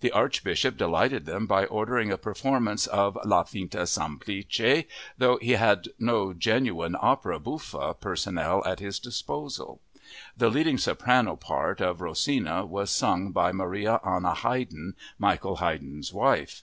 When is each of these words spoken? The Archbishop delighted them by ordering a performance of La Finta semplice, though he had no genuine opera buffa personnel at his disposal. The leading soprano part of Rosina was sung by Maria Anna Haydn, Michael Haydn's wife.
The 0.00 0.10
Archbishop 0.12 0.76
delighted 0.76 1.24
them 1.24 1.46
by 1.46 1.64
ordering 1.64 2.12
a 2.12 2.18
performance 2.18 2.86
of 2.86 3.16
La 3.24 3.42
Finta 3.44 3.86
semplice, 3.86 4.84
though 5.16 5.38
he 5.38 5.52
had 5.52 5.88
no 5.98 6.34
genuine 6.34 6.94
opera 7.00 7.40
buffa 7.40 7.94
personnel 7.98 8.62
at 8.66 8.80
his 8.80 8.98
disposal. 8.98 9.80
The 10.36 10.50
leading 10.50 10.76
soprano 10.76 11.36
part 11.36 11.80
of 11.80 12.02
Rosina 12.02 12.66
was 12.66 12.90
sung 12.90 13.30
by 13.32 13.50
Maria 13.52 13.98
Anna 14.06 14.34
Haydn, 14.34 14.92
Michael 15.18 15.56
Haydn's 15.56 16.12
wife. 16.12 16.62